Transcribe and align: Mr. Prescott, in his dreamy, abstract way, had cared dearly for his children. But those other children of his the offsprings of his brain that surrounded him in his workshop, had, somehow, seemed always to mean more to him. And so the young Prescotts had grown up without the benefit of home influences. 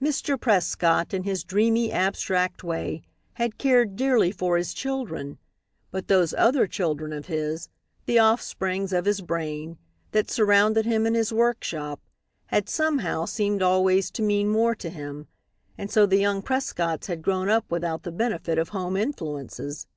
Mr. 0.00 0.40
Prescott, 0.40 1.12
in 1.12 1.24
his 1.24 1.42
dreamy, 1.42 1.90
abstract 1.90 2.62
way, 2.62 3.02
had 3.32 3.58
cared 3.58 3.96
dearly 3.96 4.30
for 4.30 4.56
his 4.56 4.72
children. 4.72 5.36
But 5.90 6.06
those 6.06 6.32
other 6.32 6.68
children 6.68 7.12
of 7.12 7.26
his 7.26 7.68
the 8.06 8.20
offsprings 8.20 8.92
of 8.92 9.04
his 9.04 9.20
brain 9.20 9.76
that 10.12 10.30
surrounded 10.30 10.86
him 10.86 11.08
in 11.08 11.14
his 11.14 11.32
workshop, 11.32 12.00
had, 12.46 12.68
somehow, 12.68 13.24
seemed 13.24 13.62
always 13.62 14.12
to 14.12 14.22
mean 14.22 14.48
more 14.48 14.76
to 14.76 14.90
him. 14.90 15.26
And 15.76 15.90
so 15.90 16.06
the 16.06 16.18
young 16.20 16.40
Prescotts 16.40 17.08
had 17.08 17.20
grown 17.20 17.48
up 17.48 17.68
without 17.68 18.04
the 18.04 18.12
benefit 18.12 18.58
of 18.58 18.68
home 18.68 18.96
influences. 18.96 19.88